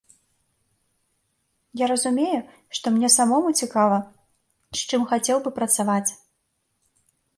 Я 1.83 1.89
разумею, 1.91 2.41
што 2.77 2.85
мне 2.95 3.09
самому 3.17 3.49
цікава, 3.65 3.97
з 4.81 4.89
чым 4.93 5.01
хацеў 5.13 5.37
бы 5.45 5.49
працаваць. 5.59 6.07